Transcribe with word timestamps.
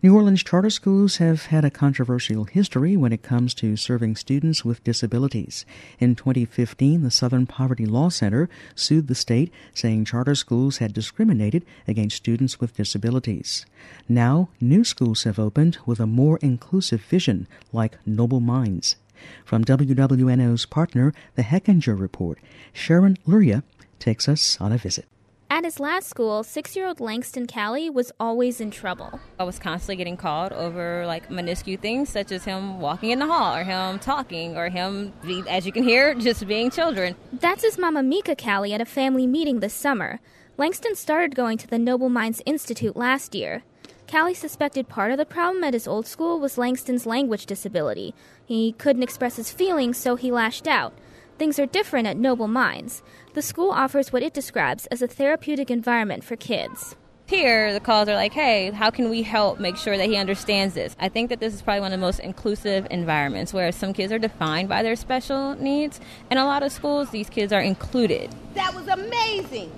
New 0.00 0.14
Orleans 0.14 0.44
charter 0.44 0.70
schools 0.70 1.16
have 1.16 1.46
had 1.46 1.64
a 1.64 1.72
controversial 1.72 2.44
history 2.44 2.96
when 2.96 3.12
it 3.12 3.24
comes 3.24 3.52
to 3.54 3.74
serving 3.74 4.14
students 4.14 4.64
with 4.64 4.84
disabilities. 4.84 5.66
In 5.98 6.14
2015, 6.14 7.02
the 7.02 7.10
Southern 7.10 7.46
Poverty 7.46 7.84
Law 7.84 8.08
Center 8.08 8.48
sued 8.76 9.08
the 9.08 9.16
state, 9.16 9.52
saying 9.74 10.04
charter 10.04 10.36
schools 10.36 10.78
had 10.78 10.92
discriminated 10.92 11.64
against 11.88 12.14
students 12.14 12.60
with 12.60 12.76
disabilities. 12.76 13.66
Now, 14.08 14.50
new 14.60 14.84
schools 14.84 15.24
have 15.24 15.40
opened 15.40 15.78
with 15.84 15.98
a 15.98 16.06
more 16.06 16.38
inclusive 16.42 17.00
vision, 17.00 17.48
like 17.72 17.98
Noble 18.06 18.38
Minds. 18.38 18.94
From 19.44 19.64
WWNO's 19.64 20.64
partner, 20.66 21.12
the 21.34 21.42
Hechinger 21.42 21.98
Report, 21.98 22.38
Sharon 22.72 23.18
Lurye 23.26 23.64
takes 23.98 24.28
us 24.28 24.60
on 24.60 24.70
a 24.70 24.78
visit. 24.78 25.06
At 25.50 25.64
his 25.64 25.80
last 25.80 26.10
school, 26.10 26.44
six 26.44 26.76
year 26.76 26.86
old 26.86 27.00
Langston 27.00 27.46
Callie 27.46 27.88
was 27.88 28.12
always 28.20 28.60
in 28.60 28.70
trouble. 28.70 29.18
I 29.40 29.44
was 29.44 29.58
constantly 29.58 29.96
getting 29.96 30.18
called 30.18 30.52
over 30.52 31.06
like 31.06 31.30
minuscule 31.30 31.80
things 31.80 32.10
such 32.10 32.30
as 32.32 32.44
him 32.44 32.80
walking 32.80 33.10
in 33.10 33.18
the 33.18 33.26
hall 33.26 33.56
or 33.56 33.64
him 33.64 33.98
talking 33.98 34.58
or 34.58 34.68
him, 34.68 35.14
as 35.48 35.64
you 35.64 35.72
can 35.72 35.84
hear, 35.84 36.14
just 36.18 36.46
being 36.46 36.70
children. 36.70 37.16
That's 37.32 37.62
his 37.62 37.78
mama 37.78 38.02
Mika 38.02 38.36
Callie 38.36 38.74
at 38.74 38.82
a 38.82 38.84
family 38.84 39.26
meeting 39.26 39.60
this 39.60 39.72
summer. 39.72 40.20
Langston 40.58 40.94
started 40.94 41.34
going 41.34 41.56
to 41.58 41.66
the 41.66 41.78
Noble 41.78 42.10
Minds 42.10 42.42
Institute 42.44 42.94
last 42.94 43.34
year. 43.34 43.62
Callie 44.10 44.34
suspected 44.34 44.88
part 44.88 45.12
of 45.12 45.18
the 45.18 45.24
problem 45.24 45.64
at 45.64 45.74
his 45.74 45.88
old 45.88 46.06
school 46.06 46.38
was 46.38 46.58
Langston's 46.58 47.06
language 47.06 47.46
disability. 47.46 48.14
He 48.44 48.72
couldn't 48.72 49.02
express 49.02 49.36
his 49.36 49.50
feelings, 49.50 49.96
so 49.96 50.16
he 50.16 50.30
lashed 50.30 50.66
out. 50.66 50.92
Things 51.38 51.60
are 51.60 51.66
different 51.66 52.08
at 52.08 52.16
Noble 52.16 52.48
Minds. 52.48 53.00
The 53.34 53.42
school 53.42 53.70
offers 53.70 54.12
what 54.12 54.24
it 54.24 54.34
describes 54.34 54.86
as 54.86 55.02
a 55.02 55.06
therapeutic 55.06 55.70
environment 55.70 56.24
for 56.24 56.34
kids. 56.34 56.96
Here, 57.26 57.72
the 57.72 57.78
calls 57.78 58.08
are 58.08 58.16
like, 58.16 58.32
hey, 58.32 58.72
how 58.72 58.90
can 58.90 59.08
we 59.08 59.22
help 59.22 59.60
make 59.60 59.76
sure 59.76 59.96
that 59.96 60.08
he 60.08 60.16
understands 60.16 60.74
this? 60.74 60.96
I 60.98 61.08
think 61.08 61.28
that 61.28 61.38
this 61.38 61.54
is 61.54 61.62
probably 61.62 61.82
one 61.82 61.92
of 61.92 62.00
the 62.00 62.04
most 62.04 62.18
inclusive 62.18 62.88
environments 62.90 63.54
where 63.54 63.70
some 63.70 63.92
kids 63.92 64.12
are 64.12 64.18
defined 64.18 64.68
by 64.68 64.82
their 64.82 64.96
special 64.96 65.54
needs. 65.54 66.00
and 66.28 66.40
a 66.40 66.44
lot 66.44 66.64
of 66.64 66.72
schools, 66.72 67.10
these 67.10 67.30
kids 67.30 67.52
are 67.52 67.60
included. 67.60 68.34
That 68.54 68.74
was 68.74 68.88
amazing. 68.88 69.70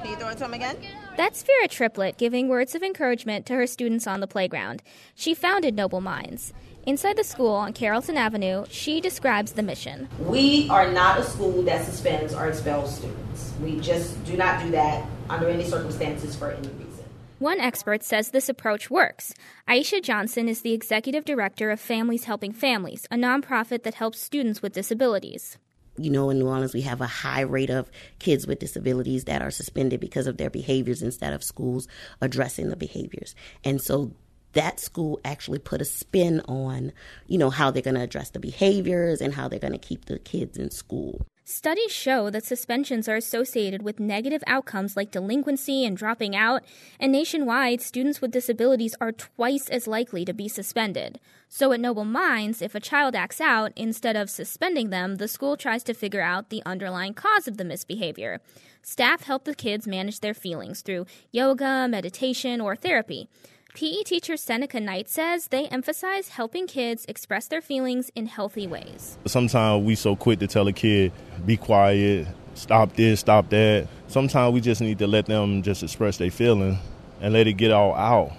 Can 0.00 0.10
you 0.10 0.16
throw 0.16 0.28
it 0.28 0.38
to 0.38 0.44
him 0.44 0.54
again? 0.54 0.76
That's 1.16 1.44
Vera 1.44 1.68
Triplett 1.68 2.16
giving 2.16 2.48
words 2.48 2.74
of 2.74 2.82
encouragement 2.82 3.46
to 3.46 3.54
her 3.54 3.68
students 3.68 4.08
on 4.08 4.18
the 4.18 4.26
playground. 4.26 4.82
She 5.14 5.32
founded 5.32 5.76
Noble 5.76 6.00
Minds. 6.00 6.52
Inside 6.86 7.16
the 7.16 7.22
school 7.22 7.52
on 7.52 7.72
Carrollton 7.72 8.16
Avenue, 8.16 8.64
she 8.68 9.00
describes 9.00 9.52
the 9.52 9.62
mission. 9.62 10.08
We 10.18 10.68
are 10.70 10.90
not 10.90 11.20
a 11.20 11.22
school 11.22 11.62
that 11.62 11.84
suspends 11.84 12.34
or 12.34 12.48
expels 12.48 12.96
students. 12.96 13.52
We 13.62 13.78
just 13.78 14.24
do 14.24 14.36
not 14.36 14.60
do 14.60 14.72
that 14.72 15.06
under 15.30 15.48
any 15.48 15.64
circumstances 15.64 16.34
for 16.34 16.50
any 16.50 16.66
reason. 16.66 17.04
One 17.38 17.60
expert 17.60 18.02
says 18.02 18.30
this 18.30 18.48
approach 18.48 18.90
works. 18.90 19.34
Aisha 19.68 20.02
Johnson 20.02 20.48
is 20.48 20.62
the 20.62 20.72
executive 20.72 21.24
director 21.24 21.70
of 21.70 21.78
Families 21.78 22.24
Helping 22.24 22.52
Families, 22.52 23.06
a 23.12 23.16
nonprofit 23.16 23.84
that 23.84 23.94
helps 23.94 24.20
students 24.20 24.62
with 24.62 24.72
disabilities 24.72 25.58
you 25.96 26.10
know, 26.10 26.30
in 26.30 26.38
New 26.38 26.48
Orleans, 26.48 26.74
we 26.74 26.82
have 26.82 27.00
a 27.00 27.06
high 27.06 27.42
rate 27.42 27.70
of 27.70 27.90
kids 28.18 28.46
with 28.46 28.58
disabilities 28.58 29.24
that 29.24 29.42
are 29.42 29.50
suspended 29.50 30.00
because 30.00 30.26
of 30.26 30.36
their 30.36 30.50
behaviors 30.50 31.02
instead 31.02 31.32
of 31.32 31.44
schools 31.44 31.86
addressing 32.20 32.68
the 32.68 32.76
behaviors. 32.76 33.34
And 33.64 33.80
so 33.80 34.12
that 34.54 34.80
school 34.80 35.20
actually 35.24 35.58
put 35.58 35.80
a 35.80 35.84
spin 35.84 36.40
on, 36.48 36.92
you 37.26 37.38
know, 37.38 37.50
how 37.50 37.70
they're 37.70 37.82
going 37.82 37.94
to 37.94 38.00
address 38.00 38.30
the 38.30 38.40
behaviors 38.40 39.20
and 39.20 39.34
how 39.34 39.48
they're 39.48 39.58
going 39.58 39.72
to 39.72 39.78
keep 39.78 40.06
the 40.06 40.18
kids 40.18 40.56
in 40.56 40.70
school. 40.70 41.26
Studies 41.46 41.92
show 41.92 42.30
that 42.30 42.42
suspensions 42.42 43.06
are 43.06 43.16
associated 43.16 43.82
with 43.82 44.00
negative 44.00 44.42
outcomes 44.46 44.96
like 44.96 45.10
delinquency 45.10 45.84
and 45.84 45.94
dropping 45.94 46.34
out, 46.34 46.62
and 46.98 47.12
nationwide, 47.12 47.82
students 47.82 48.22
with 48.22 48.30
disabilities 48.30 48.94
are 48.98 49.12
twice 49.12 49.68
as 49.68 49.86
likely 49.86 50.24
to 50.24 50.32
be 50.32 50.48
suspended. 50.48 51.20
So, 51.50 51.72
at 51.72 51.80
Noble 51.80 52.06
Minds, 52.06 52.62
if 52.62 52.74
a 52.74 52.80
child 52.80 53.14
acts 53.14 53.42
out, 53.42 53.72
instead 53.76 54.16
of 54.16 54.30
suspending 54.30 54.88
them, 54.88 55.16
the 55.16 55.28
school 55.28 55.58
tries 55.58 55.82
to 55.84 55.92
figure 55.92 56.22
out 56.22 56.48
the 56.48 56.62
underlying 56.64 57.12
cause 57.12 57.46
of 57.46 57.58
the 57.58 57.64
misbehavior. 57.64 58.40
Staff 58.80 59.24
help 59.24 59.44
the 59.44 59.54
kids 59.54 59.86
manage 59.86 60.20
their 60.20 60.34
feelings 60.34 60.80
through 60.80 61.04
yoga, 61.30 61.86
meditation, 61.86 62.58
or 62.58 62.74
therapy. 62.74 63.28
PE 63.74 64.04
teacher 64.04 64.36
Seneca 64.36 64.78
Knight 64.78 65.08
says 65.08 65.48
they 65.48 65.66
emphasize 65.66 66.28
helping 66.28 66.68
kids 66.68 67.04
express 67.08 67.48
their 67.48 67.60
feelings 67.60 68.08
in 68.14 68.26
healthy 68.26 68.68
ways. 68.68 69.18
Sometimes 69.26 69.84
we 69.84 69.96
so 69.96 70.14
quick 70.14 70.38
to 70.38 70.46
tell 70.46 70.68
a 70.68 70.72
kid, 70.72 71.10
be 71.44 71.56
quiet, 71.56 72.28
stop 72.54 72.94
this, 72.94 73.18
stop 73.18 73.50
that. 73.50 73.88
Sometimes 74.06 74.54
we 74.54 74.60
just 74.60 74.80
need 74.80 75.00
to 75.00 75.08
let 75.08 75.26
them 75.26 75.60
just 75.60 75.82
express 75.82 76.18
their 76.18 76.30
feeling 76.30 76.78
and 77.20 77.32
let 77.32 77.48
it 77.48 77.54
get 77.54 77.72
all 77.72 77.96
out 77.96 78.30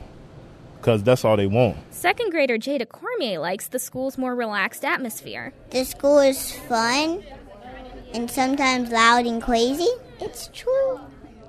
because 0.78 1.04
that's 1.04 1.26
all 1.26 1.36
they 1.36 1.48
want. 1.48 1.76
Second 1.94 2.32
grader 2.32 2.58
Jada 2.58 2.88
Cormier 2.88 3.40
likes 3.40 3.68
the 3.68 3.80
school's 3.80 4.18
more 4.18 4.36
relaxed 4.36 4.86
atmosphere. 4.86 5.52
The 5.72 5.84
school 5.84 6.20
is 6.20 6.54
fun 6.54 7.22
and 8.14 8.32
sometimes 8.32 8.90
loud 8.90 9.26
and 9.26 9.42
crazy. 9.42 9.90
It's 10.22 10.50
true. 10.54 11.02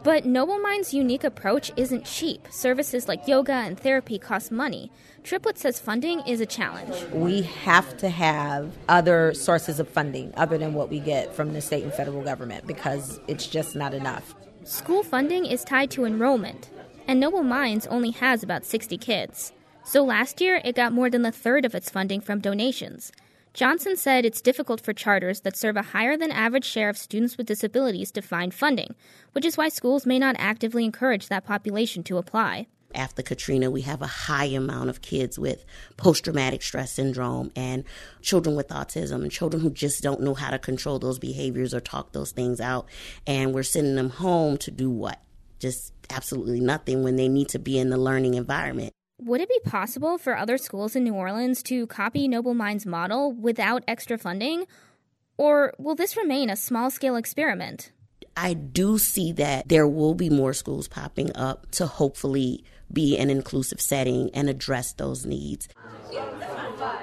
But 0.06 0.24
Noble 0.24 0.60
Mind's 0.60 0.94
unique 0.94 1.24
approach 1.24 1.72
isn't 1.76 2.04
cheap. 2.04 2.46
Services 2.48 3.08
like 3.08 3.26
yoga 3.26 3.54
and 3.54 3.76
therapy 3.76 4.20
cost 4.20 4.52
money. 4.52 4.92
Triplett 5.24 5.58
says 5.58 5.80
funding 5.80 6.20
is 6.20 6.40
a 6.40 6.46
challenge. 6.46 6.94
We 7.12 7.42
have 7.42 7.96
to 7.96 8.08
have 8.08 8.70
other 8.88 9.34
sources 9.34 9.80
of 9.80 9.88
funding 9.88 10.32
other 10.36 10.58
than 10.58 10.74
what 10.74 10.90
we 10.90 11.00
get 11.00 11.34
from 11.34 11.54
the 11.54 11.60
state 11.60 11.82
and 11.82 11.92
federal 11.92 12.22
government 12.22 12.68
because 12.68 13.18
it's 13.26 13.48
just 13.48 13.74
not 13.74 13.94
enough. 13.94 14.36
School 14.62 15.02
funding 15.02 15.44
is 15.44 15.64
tied 15.64 15.90
to 15.90 16.04
enrollment, 16.04 16.70
and 17.08 17.18
Noble 17.18 17.42
Minds 17.42 17.88
only 17.88 18.12
has 18.12 18.44
about 18.44 18.64
60 18.64 18.96
kids. 18.98 19.52
So 19.84 20.04
last 20.04 20.40
year, 20.40 20.60
it 20.64 20.76
got 20.76 20.92
more 20.92 21.10
than 21.10 21.26
a 21.26 21.32
third 21.32 21.64
of 21.64 21.74
its 21.74 21.90
funding 21.90 22.20
from 22.20 22.38
donations. 22.38 23.10
Johnson 23.56 23.96
said 23.96 24.26
it's 24.26 24.42
difficult 24.42 24.82
for 24.82 24.92
charters 24.92 25.40
that 25.40 25.56
serve 25.56 25.78
a 25.78 25.82
higher 25.82 26.14
than 26.14 26.30
average 26.30 26.66
share 26.66 26.90
of 26.90 26.98
students 26.98 27.38
with 27.38 27.46
disabilities 27.46 28.12
to 28.12 28.20
find 28.20 28.52
funding, 28.52 28.94
which 29.32 29.46
is 29.46 29.56
why 29.56 29.70
schools 29.70 30.04
may 30.04 30.18
not 30.18 30.36
actively 30.38 30.84
encourage 30.84 31.28
that 31.28 31.46
population 31.46 32.02
to 32.02 32.18
apply. 32.18 32.66
After 32.94 33.22
Katrina, 33.22 33.70
we 33.70 33.80
have 33.80 34.02
a 34.02 34.06
high 34.06 34.44
amount 34.44 34.90
of 34.90 35.00
kids 35.00 35.38
with 35.38 35.64
post 35.96 36.24
traumatic 36.24 36.62
stress 36.62 36.92
syndrome 36.92 37.50
and 37.56 37.84
children 38.20 38.56
with 38.56 38.68
autism 38.68 39.22
and 39.22 39.32
children 39.32 39.62
who 39.62 39.70
just 39.70 40.02
don't 40.02 40.20
know 40.20 40.34
how 40.34 40.50
to 40.50 40.58
control 40.58 40.98
those 40.98 41.18
behaviors 41.18 41.72
or 41.72 41.80
talk 41.80 42.12
those 42.12 42.32
things 42.32 42.60
out. 42.60 42.86
And 43.26 43.54
we're 43.54 43.62
sending 43.62 43.94
them 43.94 44.10
home 44.10 44.58
to 44.58 44.70
do 44.70 44.90
what? 44.90 45.22
Just 45.60 45.94
absolutely 46.10 46.60
nothing 46.60 47.02
when 47.02 47.16
they 47.16 47.30
need 47.30 47.48
to 47.48 47.58
be 47.58 47.78
in 47.78 47.88
the 47.88 47.96
learning 47.96 48.34
environment. 48.34 48.92
Would 49.18 49.40
it 49.40 49.48
be 49.48 49.60
possible 49.64 50.18
for 50.18 50.36
other 50.36 50.58
schools 50.58 50.94
in 50.94 51.04
New 51.04 51.14
Orleans 51.14 51.62
to 51.64 51.86
copy 51.86 52.28
Noble 52.28 52.52
Minds' 52.52 52.84
model 52.84 53.32
without 53.32 53.82
extra 53.88 54.18
funding? 54.18 54.66
Or 55.38 55.72
will 55.78 55.94
this 55.94 56.18
remain 56.18 56.50
a 56.50 56.56
small 56.56 56.90
scale 56.90 57.16
experiment? 57.16 57.92
I 58.36 58.52
do 58.52 58.98
see 58.98 59.32
that 59.32 59.70
there 59.70 59.88
will 59.88 60.12
be 60.12 60.28
more 60.28 60.52
schools 60.52 60.86
popping 60.86 61.34
up 61.34 61.70
to 61.72 61.86
hopefully 61.86 62.62
be 62.92 63.16
an 63.16 63.30
inclusive 63.30 63.80
setting 63.80 64.30
and 64.34 64.50
address 64.50 64.92
those 64.92 65.24
needs. 65.24 65.66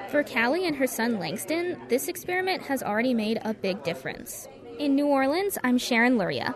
For 0.09 0.23
Callie 0.23 0.67
and 0.67 0.75
her 0.75 0.85
son 0.85 1.17
Langston, 1.17 1.81
this 1.89 2.07
experiment 2.07 2.61
has 2.63 2.83
already 2.83 3.15
made 3.15 3.41
a 3.43 3.55
big 3.55 3.83
difference. 3.83 4.47
In 4.77 4.95
New 4.95 5.07
Orleans, 5.07 5.57
I'm 5.63 5.79
Sharon 5.79 6.19
Lurye. 6.19 6.53